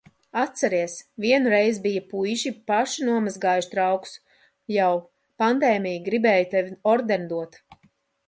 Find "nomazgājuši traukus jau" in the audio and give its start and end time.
3.09-4.89